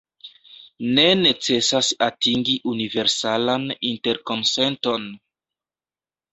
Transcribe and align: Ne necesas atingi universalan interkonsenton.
Ne 0.99 1.03
necesas 1.19 1.91
atingi 2.07 2.57
universalan 2.73 3.69
interkonsenton. 3.93 5.09